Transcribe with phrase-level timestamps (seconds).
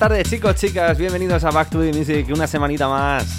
[0.00, 3.36] tardes chicos, chicas, bienvenidos a Back to the Music, una semanita más.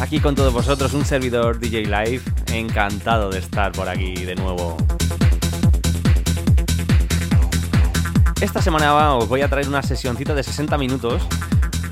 [0.00, 4.76] Aquí con todos vosotros, un servidor DJ Live, encantado de estar por aquí de nuevo.
[8.40, 11.20] Esta semana os voy a traer una sesioncita de 60 minutos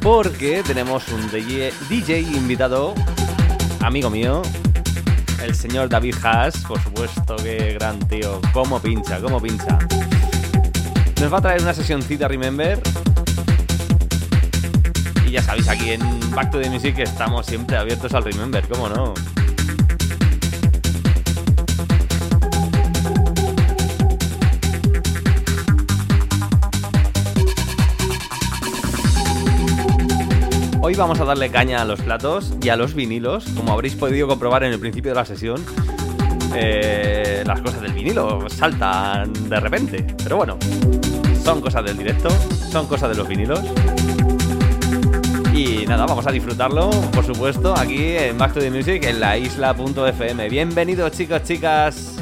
[0.02, 2.94] porque tenemos un DJ, DJ invitado,
[3.80, 4.40] amigo mío,
[5.42, 9.80] el señor David Haas, por supuesto, que gran tío, cómo pincha, cómo pincha.
[11.20, 12.80] Nos va a traer una sesioncita Remember.
[15.28, 16.00] Y ya sabéis, aquí en
[16.34, 19.12] Back to the Music estamos siempre abiertos al Remember, ¿cómo no?
[30.80, 34.28] Hoy vamos a darle caña a los platos y a los vinilos, como habréis podido
[34.28, 35.62] comprobar en el principio de la sesión.
[36.54, 40.56] eh, las cosas del vinilo saltan de repente, pero bueno,
[41.44, 42.30] son cosas del directo,
[42.72, 43.60] son cosas de los vinilos.
[45.58, 49.36] Y nada, vamos a disfrutarlo, por supuesto, aquí en Back to the Music, en la
[49.36, 50.48] isla.fm.
[50.48, 52.17] Bienvenidos chicos, chicas.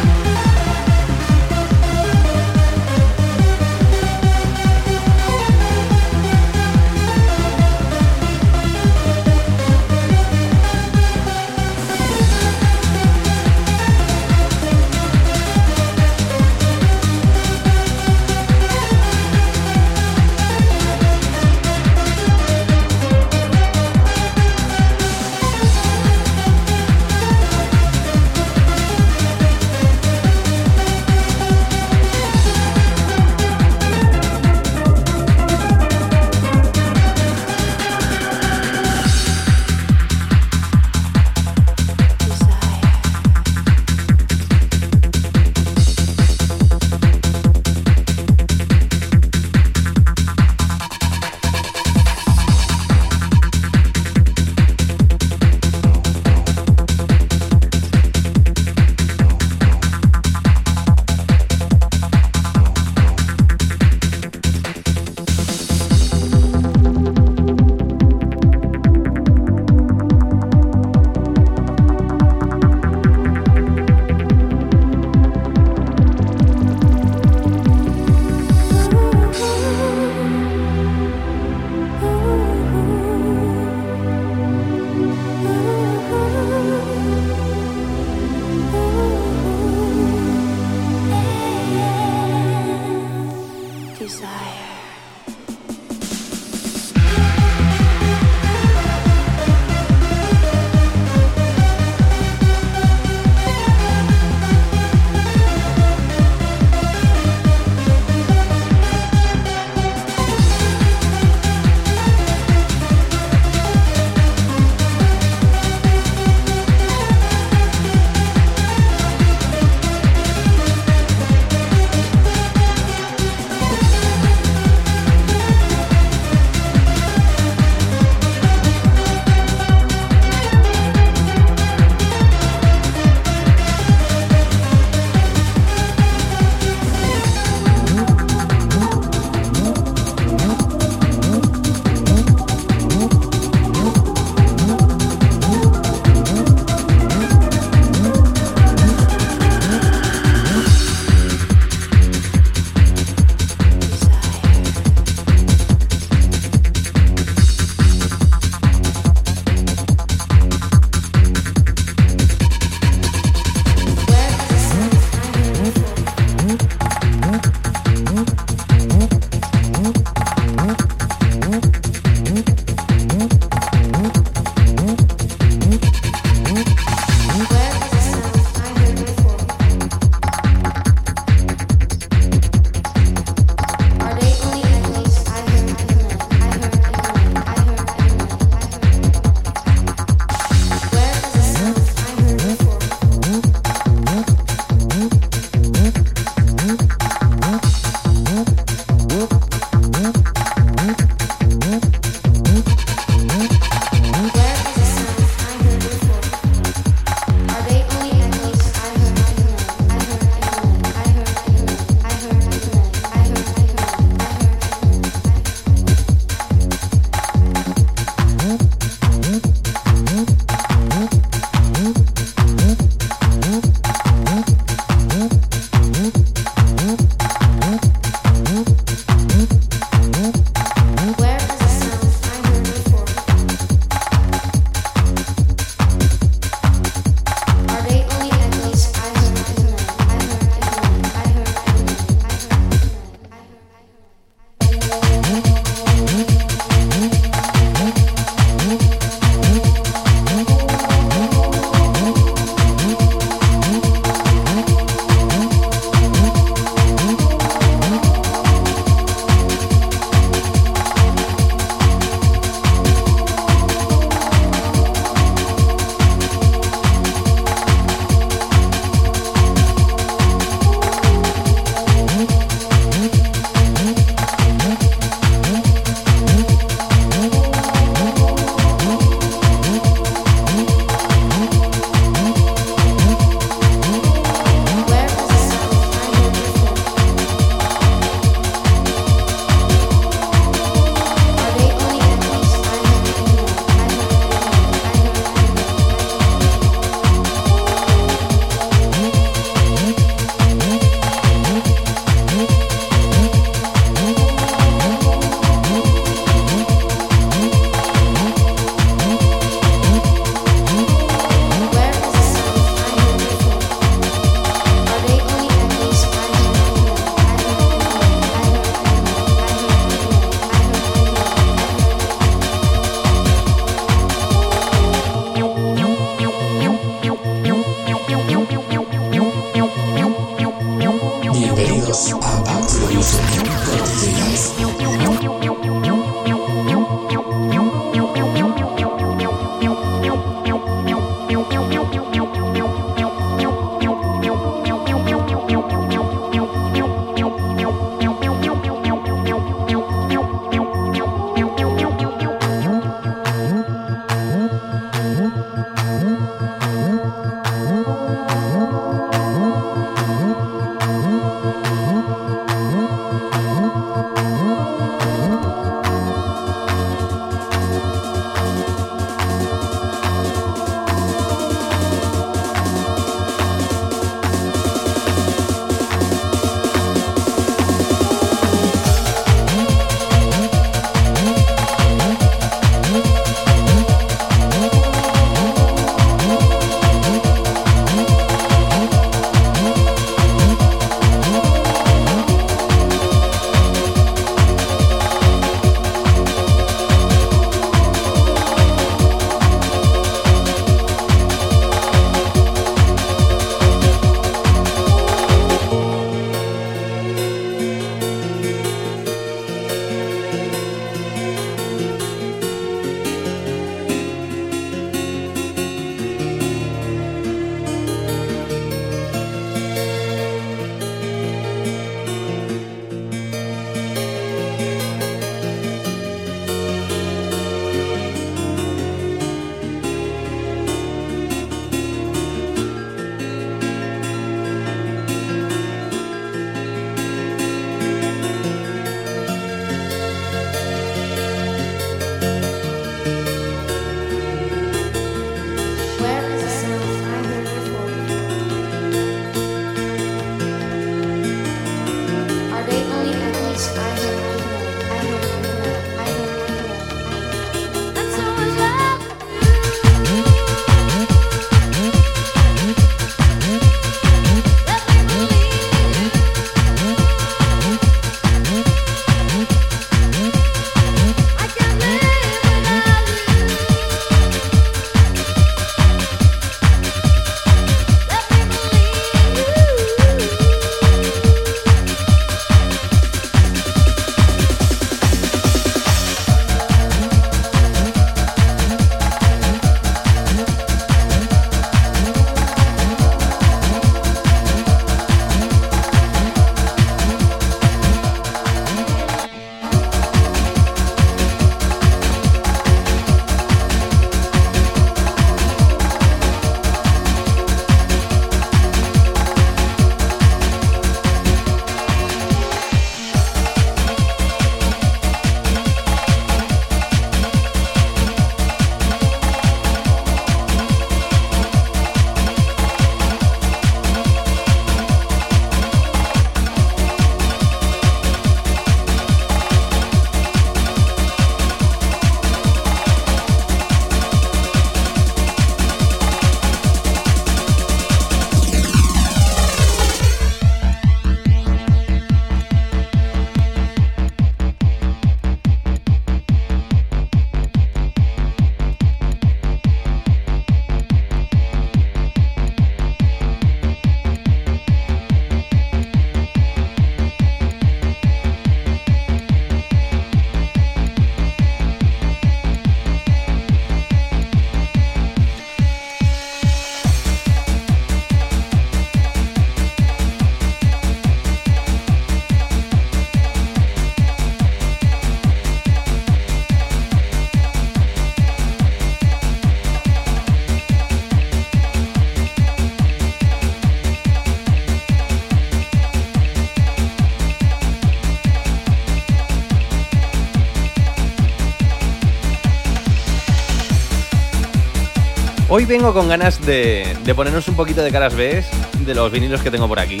[595.54, 598.42] Hoy vengo con ganas de, ponernos un poquito de caras B
[598.86, 600.00] de los vinilos que tengo por aquí,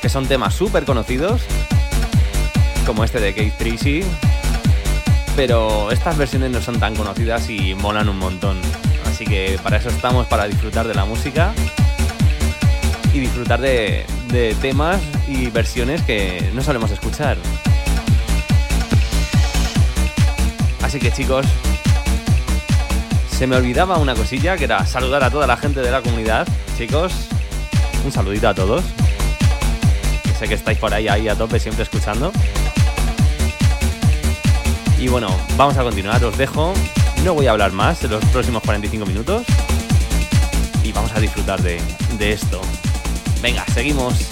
[0.00, 1.42] que son temas súper conocidos,
[2.86, 4.02] como este de Kate Tracy,
[5.36, 8.56] pero estas versiones no son tan conocidas y molan un montón.
[9.04, 11.52] Así que para eso estamos, para disfrutar de la música
[13.12, 17.36] y disfrutar de, de temas y versiones que no solemos escuchar.
[20.80, 21.44] Así que chicos,
[23.42, 26.46] se me olvidaba una cosilla que era saludar a toda la gente de la comunidad.
[26.78, 27.12] Chicos,
[28.04, 28.84] un saludito a todos.
[30.38, 32.30] sé que estáis por ahí, ahí a tope, siempre escuchando.
[34.96, 36.72] Y bueno, vamos a continuar, os dejo.
[37.24, 39.44] No voy a hablar más en los próximos 45 minutos.
[40.84, 41.80] Y vamos a disfrutar de
[42.32, 42.60] esto.
[43.42, 44.31] Venga, seguimos.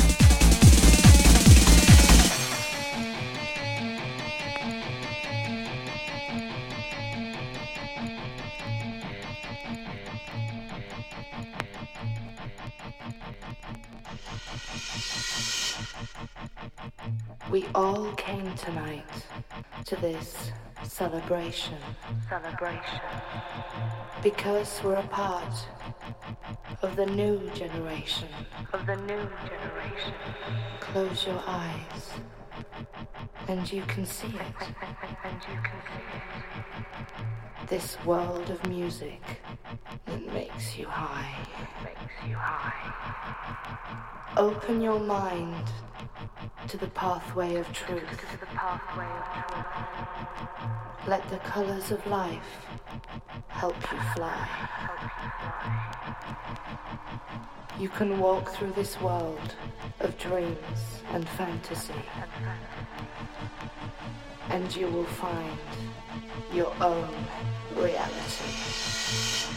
[17.80, 19.24] All came tonight
[19.86, 20.52] to this
[20.84, 21.78] celebration.
[22.28, 23.00] Celebration.
[24.22, 25.54] Because we're a part
[26.82, 28.28] of the new generation.
[28.74, 30.14] Of the new generation.
[30.80, 32.10] Close your eyes
[33.48, 34.34] and you can see it.
[35.24, 37.68] and you can see it.
[37.70, 39.22] This world of music
[40.04, 41.34] that makes you high.
[41.82, 44.19] Makes you high.
[44.36, 45.66] Open your mind
[46.68, 48.02] to the pathway of truth.
[48.54, 49.66] Pathway of truth.
[51.08, 52.66] Let the colors of life
[53.48, 54.48] help you fly.
[57.78, 59.54] You can walk through this world
[59.98, 62.04] of dreams and fantasy.
[64.48, 65.58] And you will find
[66.52, 67.08] your own
[67.74, 69.49] reality.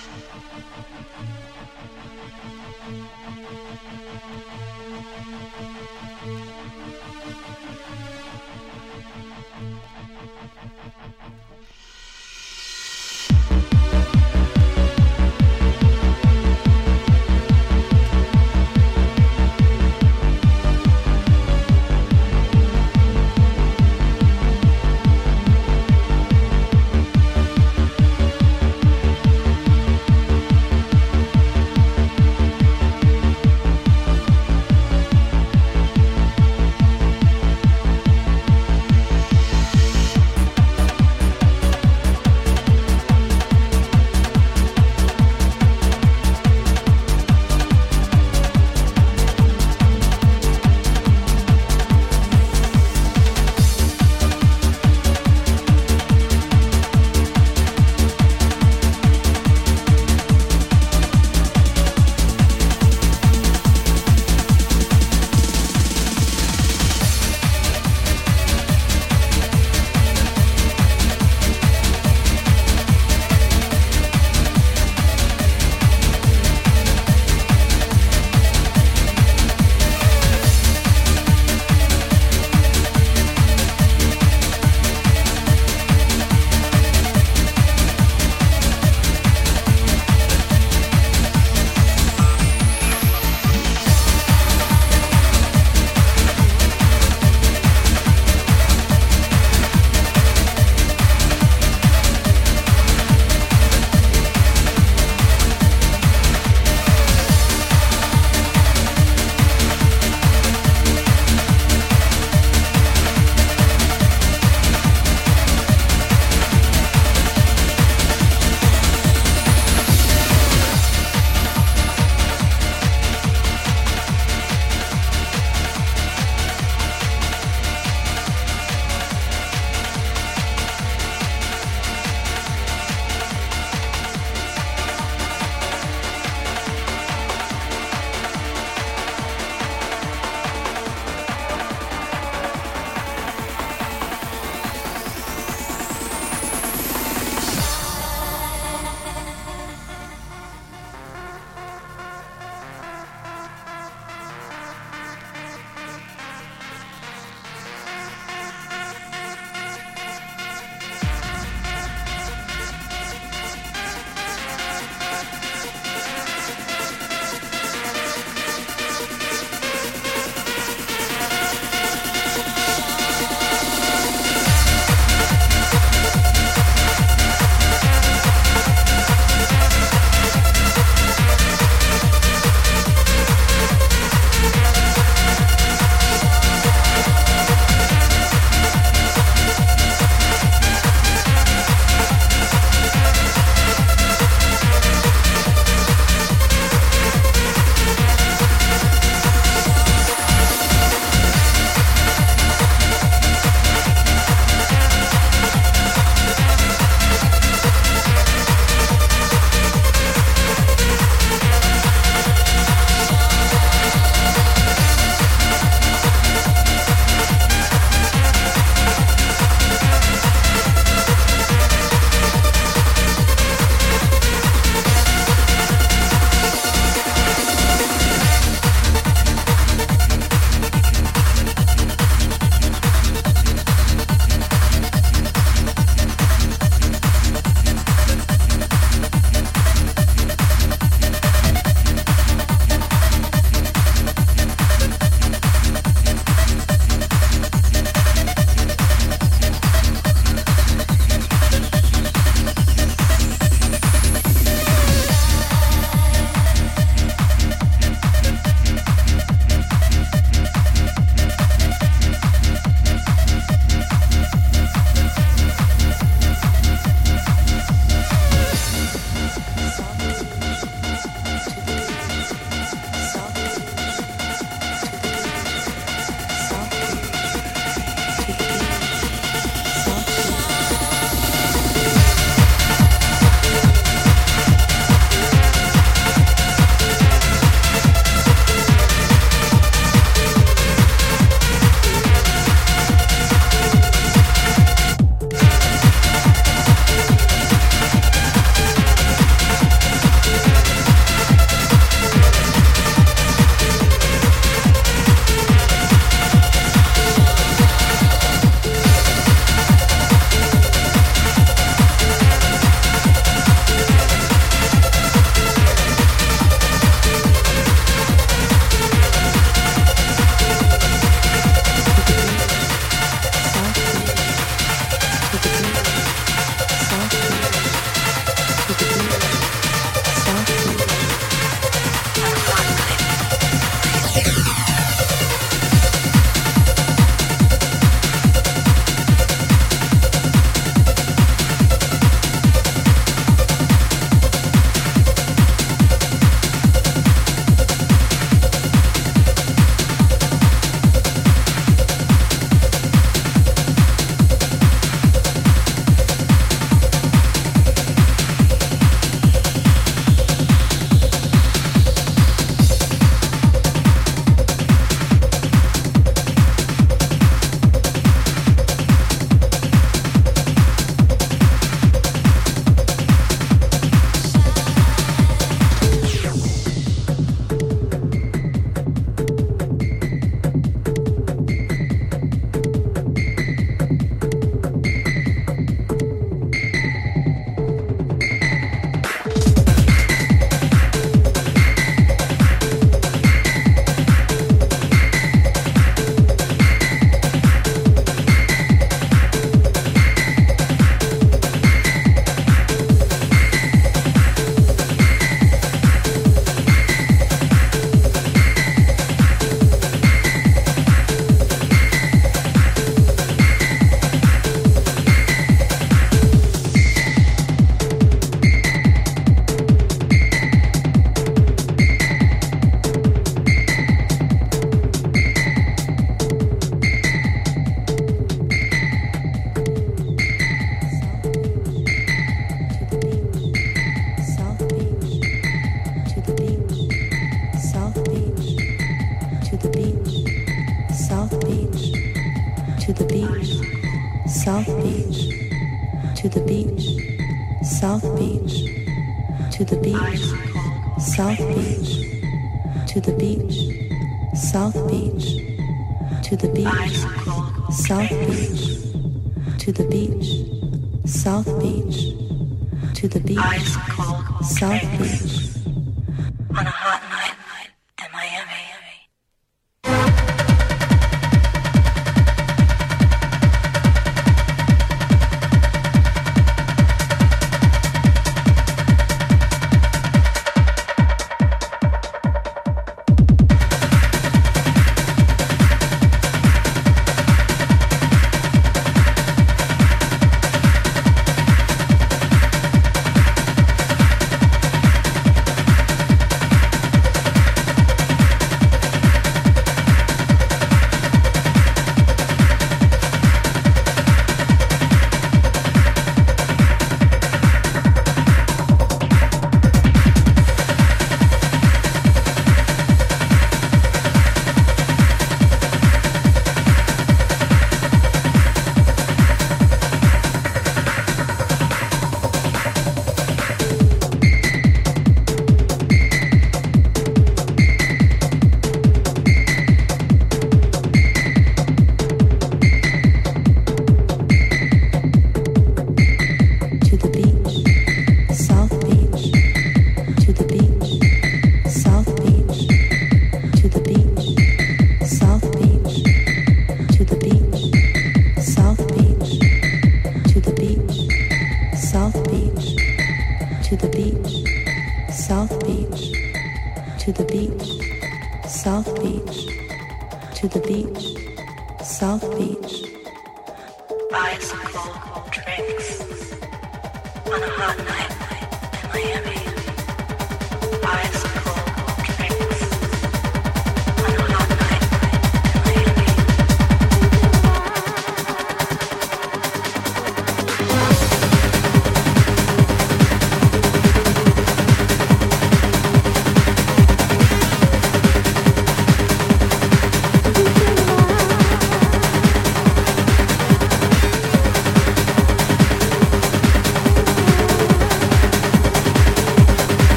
[464.44, 465.13] South Beach.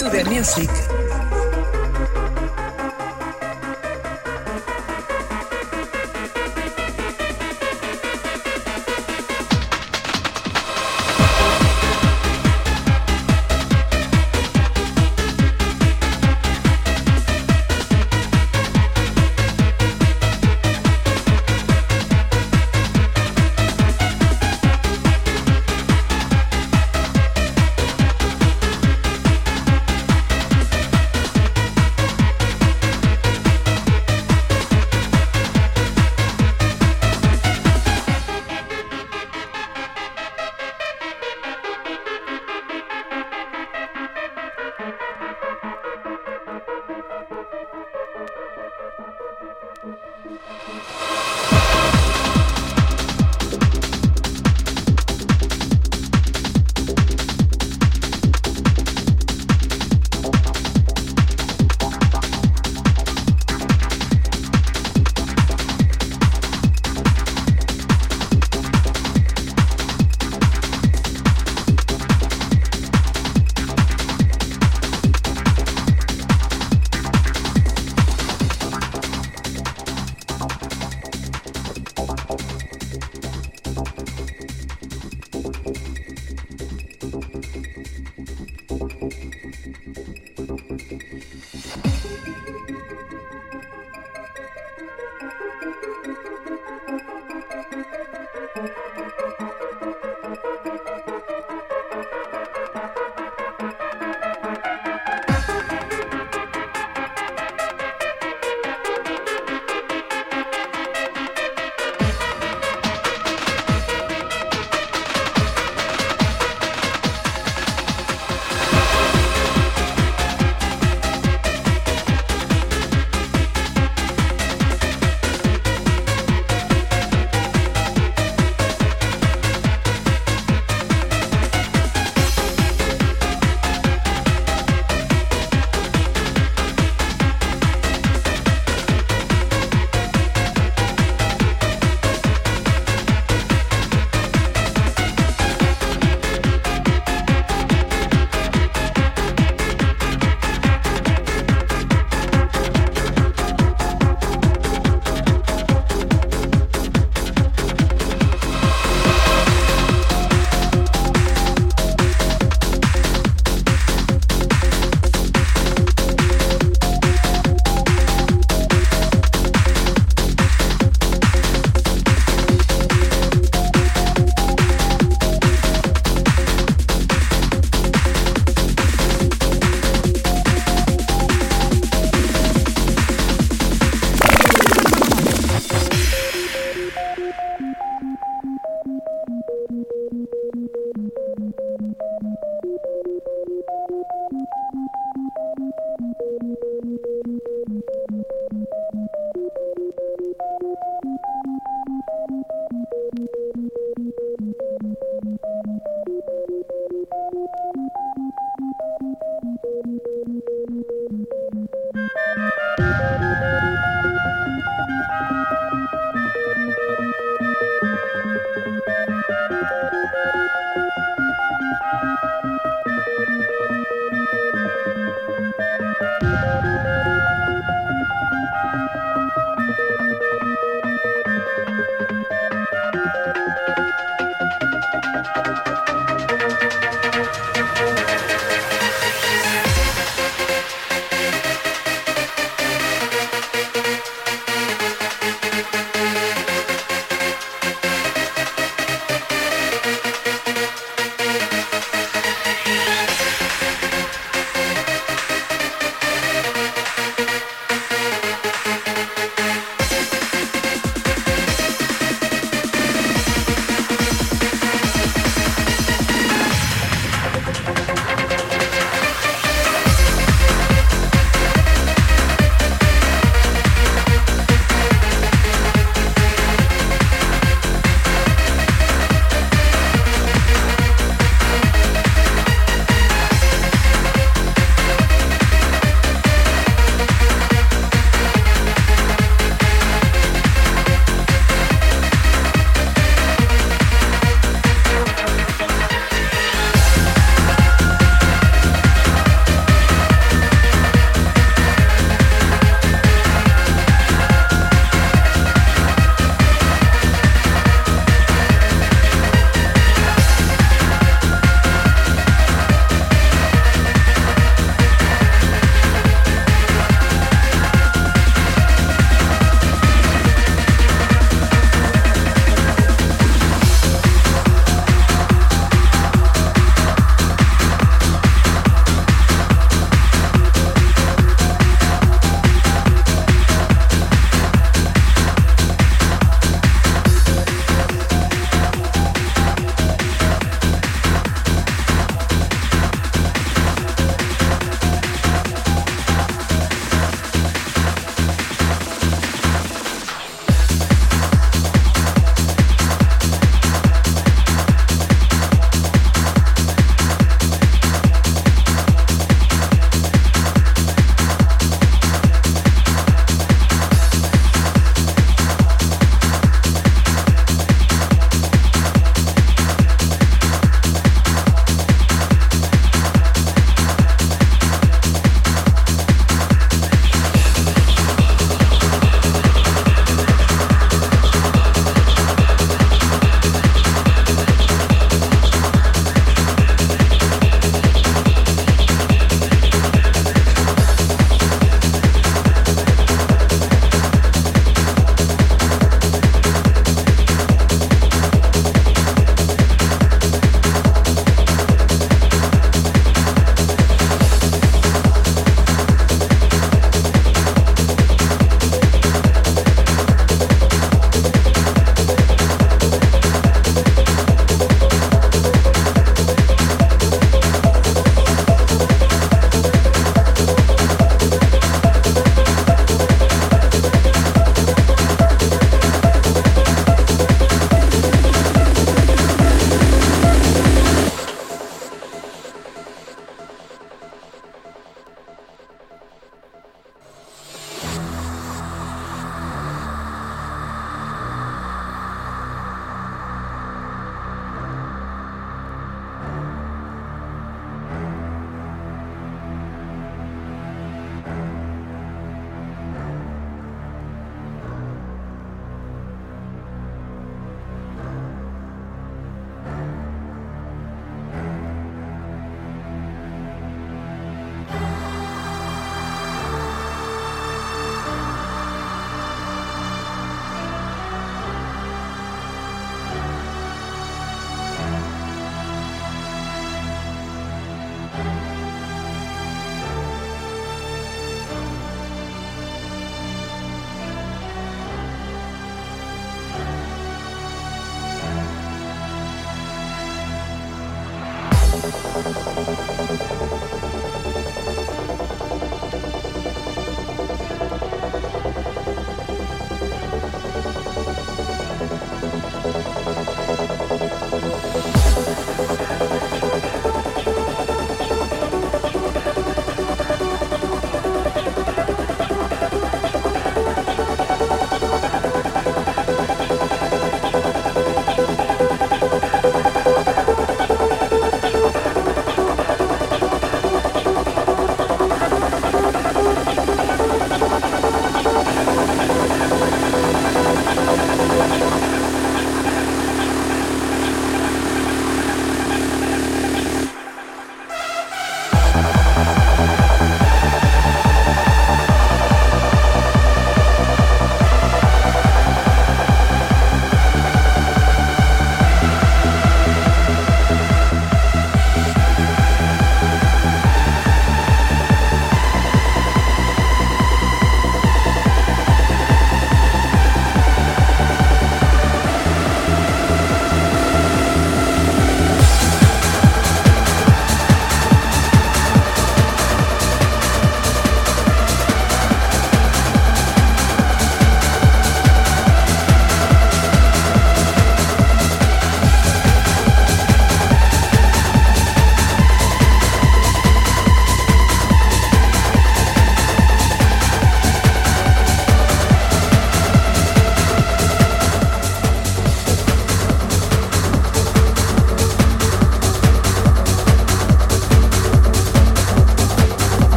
[0.00, 0.79] To the Music.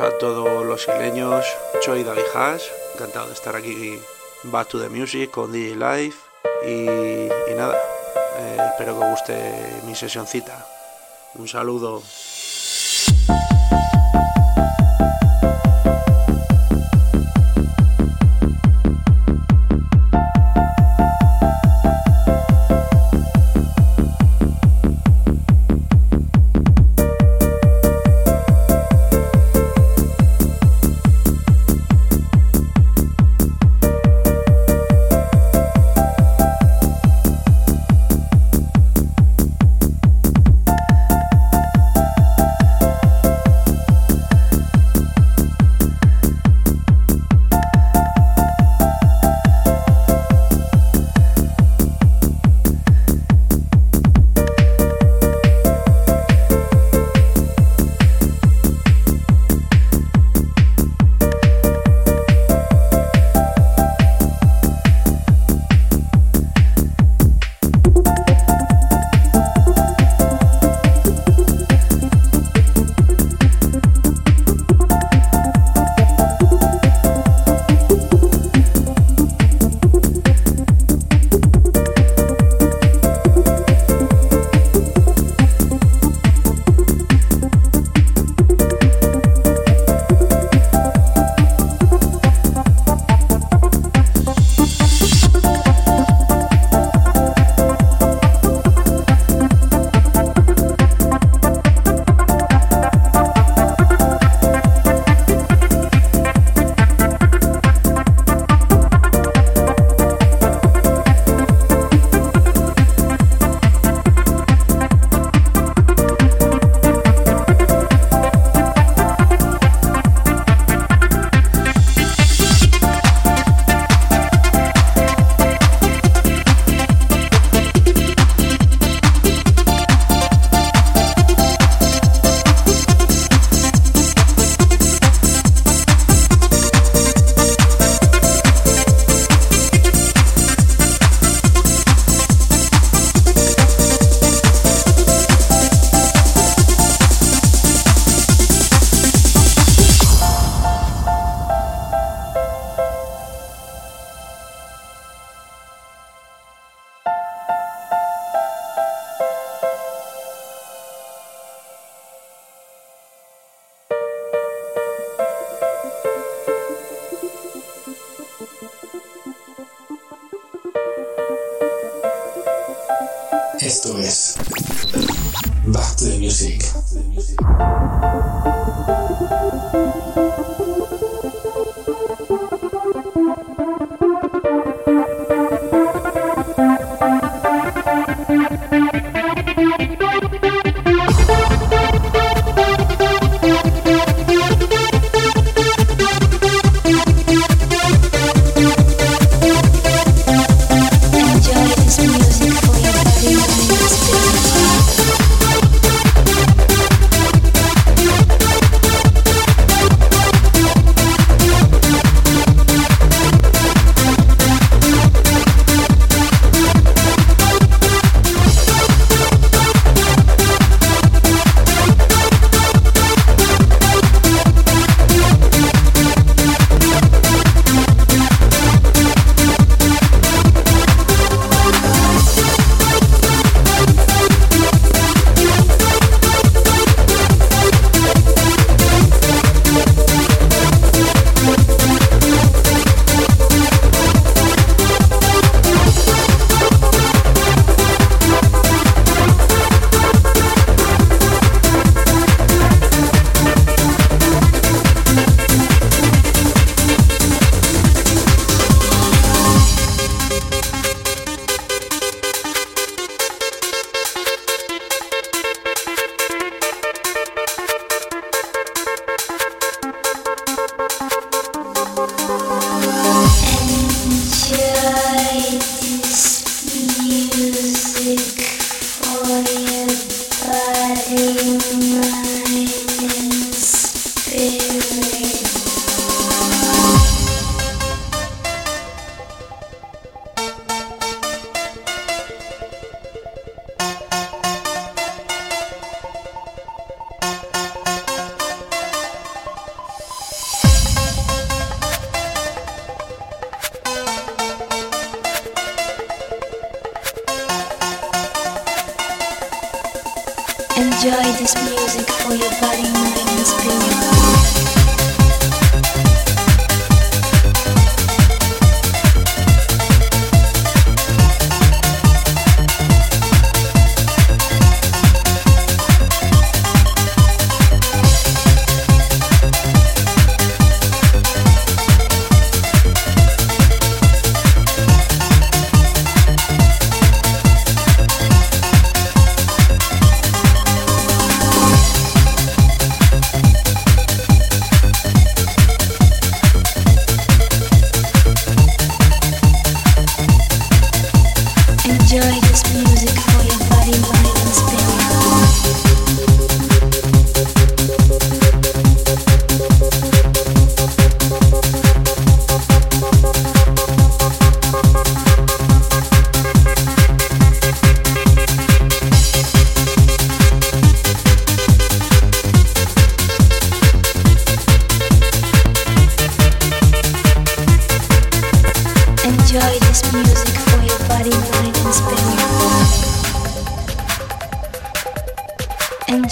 [0.00, 1.44] A todos los isleños.
[1.80, 2.62] Soy David Hash,
[2.94, 3.98] encantado de estar aquí
[4.44, 6.14] Back to the Music con DJ Live.
[6.66, 7.76] Y, y nada,
[8.38, 10.66] eh, espero que os guste mi sesioncita.
[11.34, 12.02] Un saludo.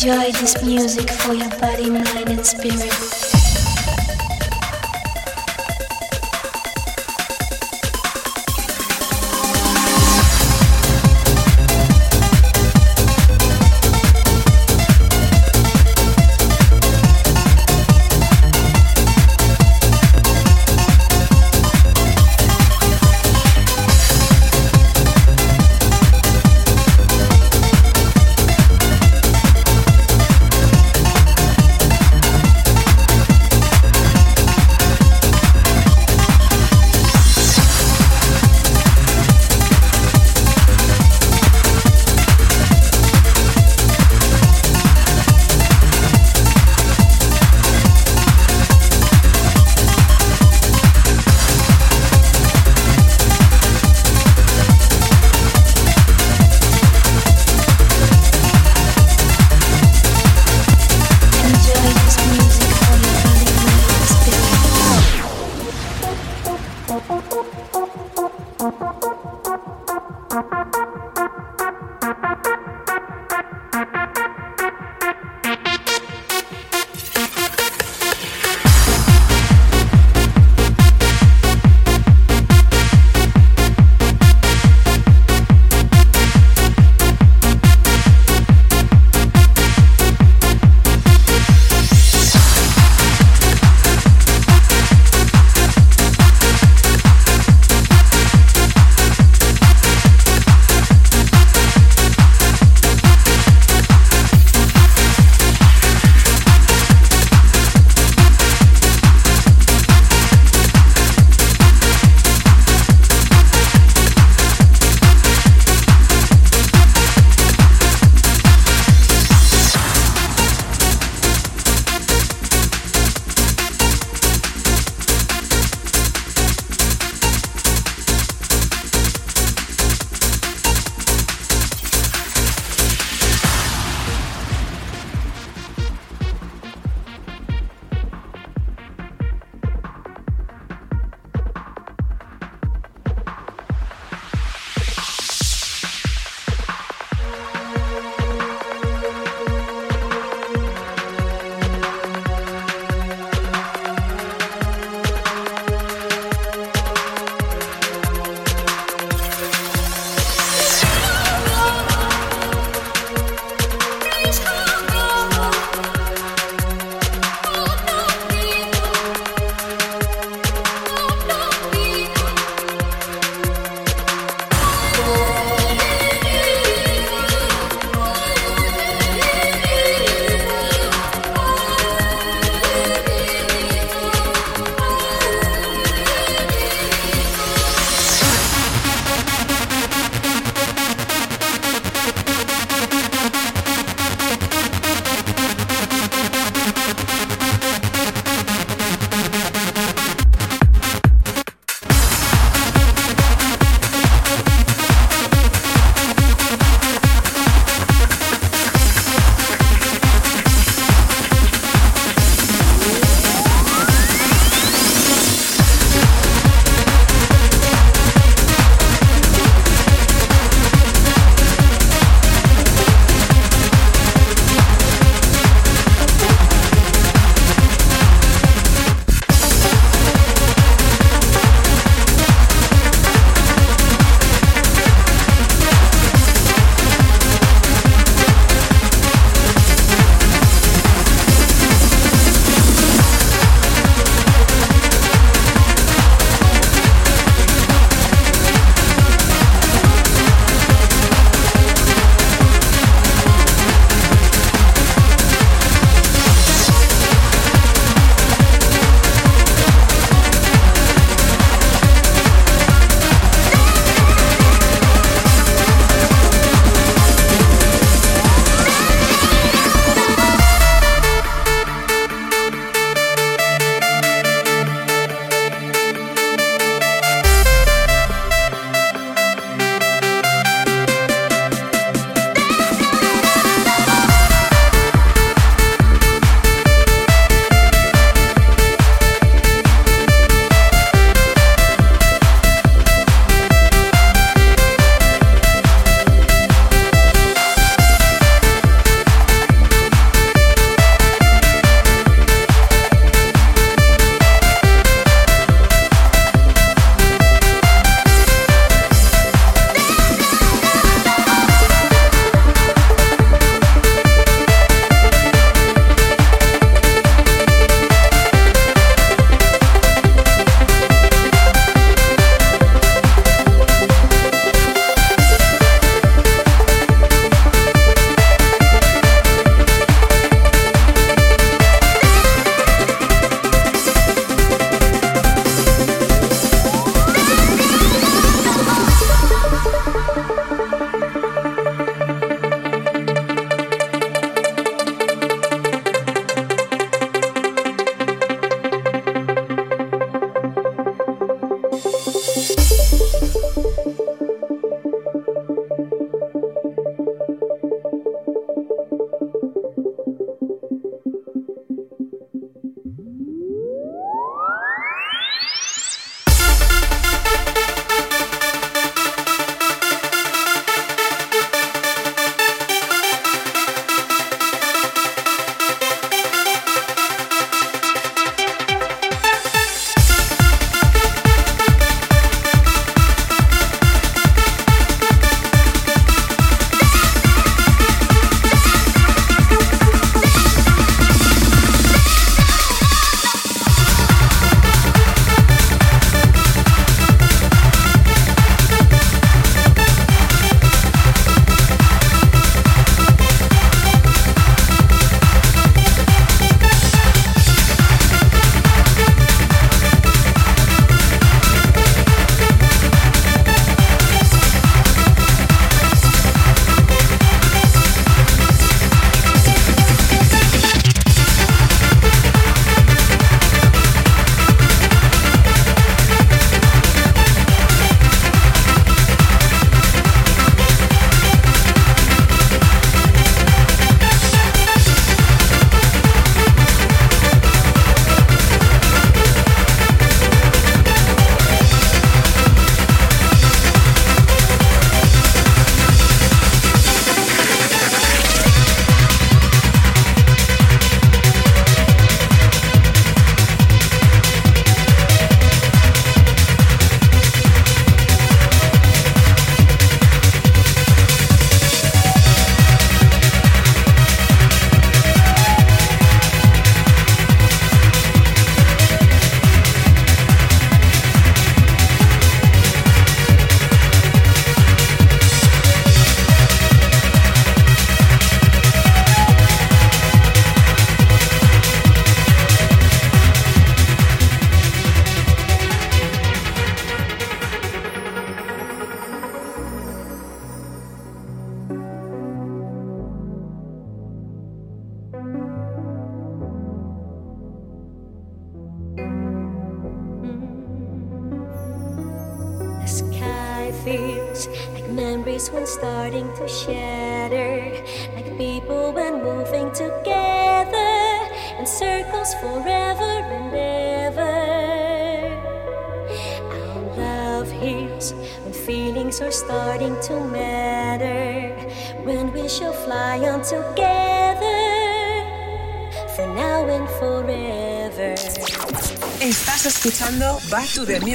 [0.06, 3.15] Enjoy this music for your body, mind, and spirit.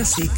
[0.02, 0.30] Back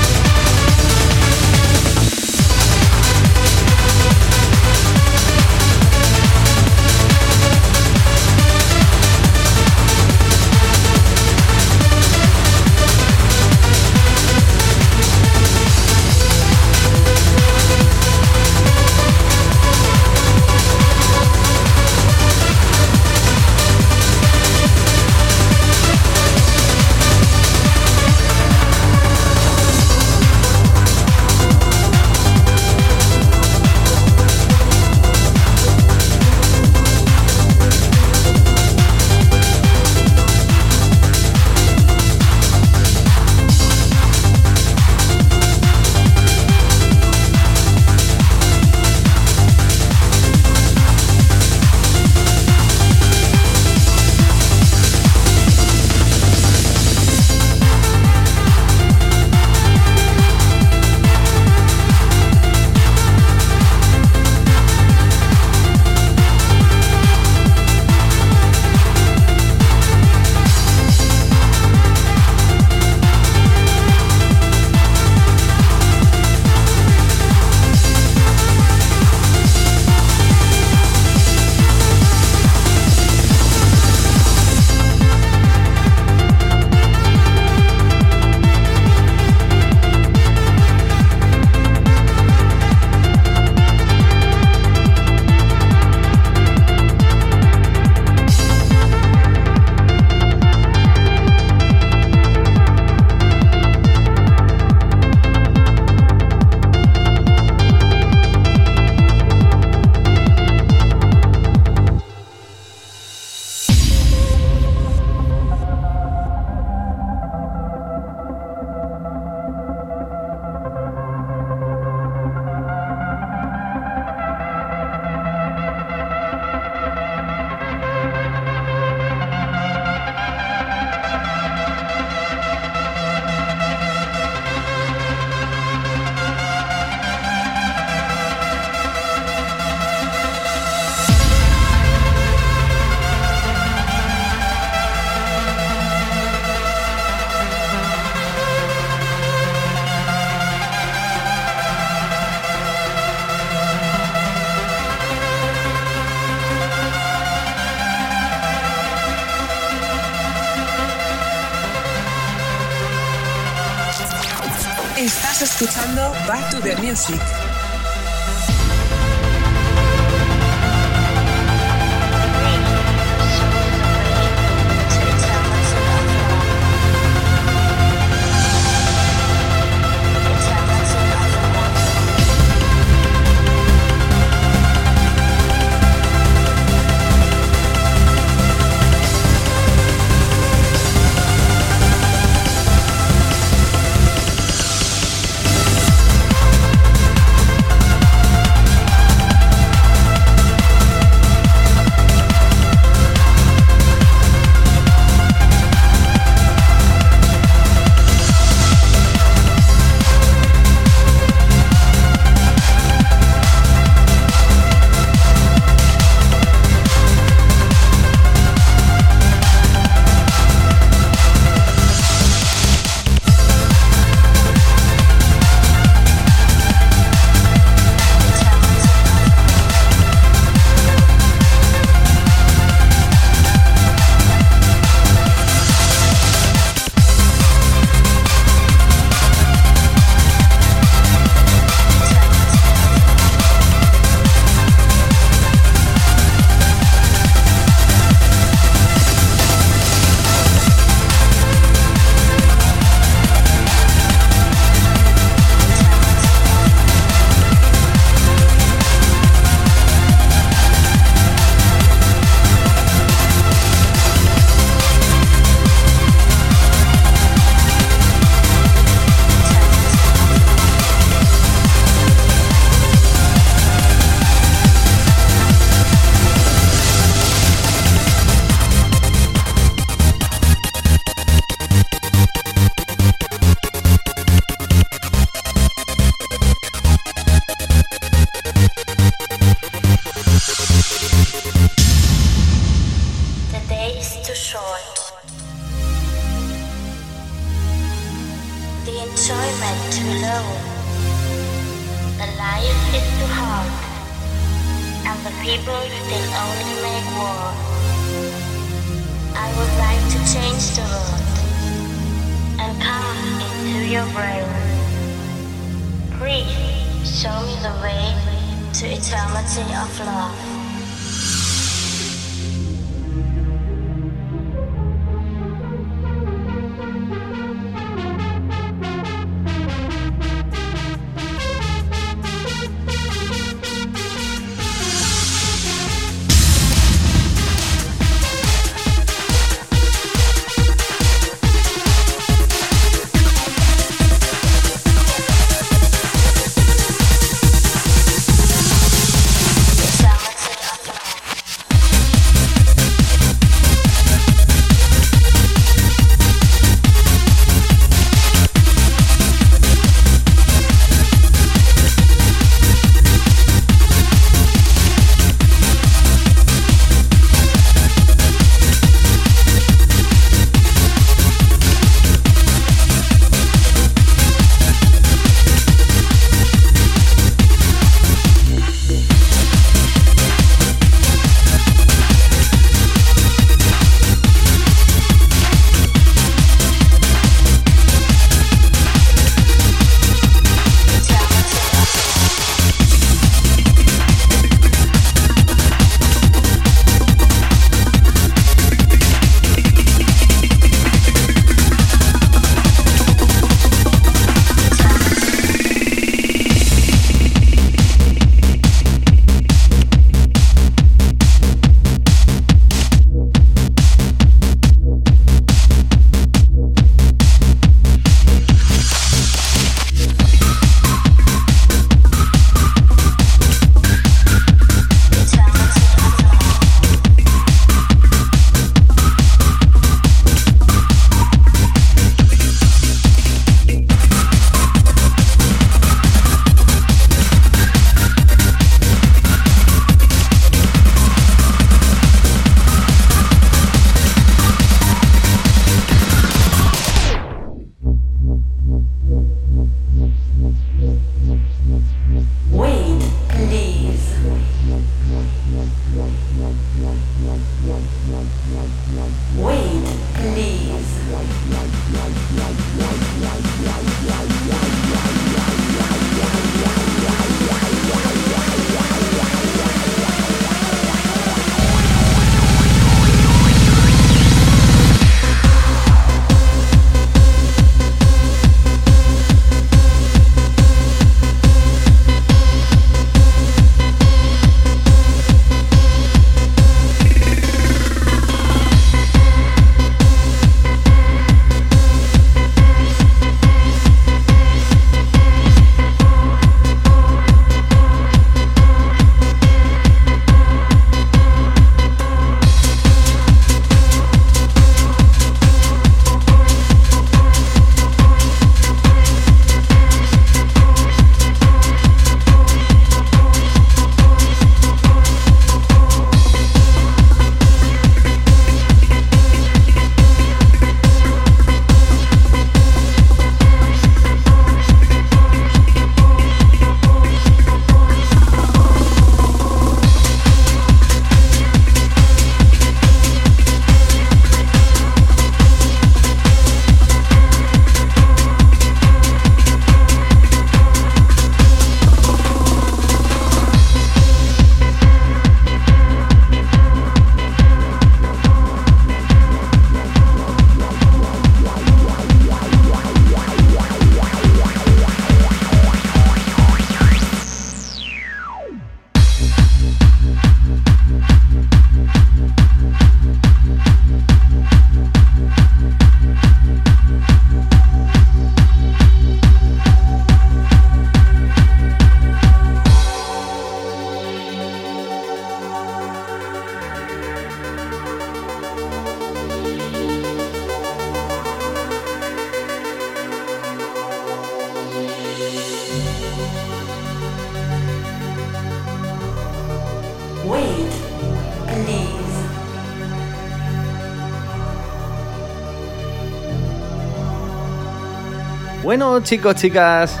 [598.72, 600.00] Bueno, chicos, chicas,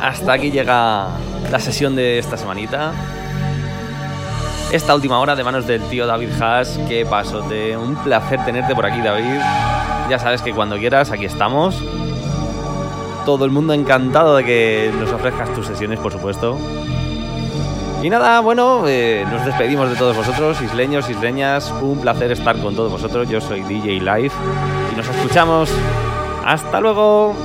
[0.00, 1.10] hasta aquí llega
[1.48, 2.90] la sesión de esta semanita.
[4.72, 6.76] Esta última hora de manos del tío David Haas.
[6.88, 7.76] Qué pasote.
[7.76, 9.38] Un placer tenerte por aquí, David.
[10.10, 11.80] Ya sabes que cuando quieras, aquí estamos.
[13.24, 16.58] Todo el mundo encantado de que nos ofrezcas tus sesiones, por supuesto.
[18.02, 21.72] Y nada, bueno, eh, nos despedimos de todos vosotros, isleños, isleñas.
[21.80, 23.28] Un placer estar con todos vosotros.
[23.28, 24.32] Yo soy DJ Live
[24.92, 25.70] y nos escuchamos.
[26.44, 27.36] Hasta luego.